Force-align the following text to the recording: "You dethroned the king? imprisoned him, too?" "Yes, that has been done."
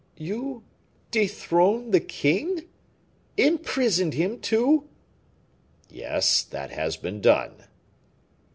"You 0.17 0.63
dethroned 1.11 1.93
the 1.93 1.99
king? 1.99 2.63
imprisoned 3.37 4.15
him, 4.15 4.39
too?" 4.39 4.89
"Yes, 5.91 6.41
that 6.41 6.71
has 6.71 6.97
been 6.97 7.21
done." 7.21 7.65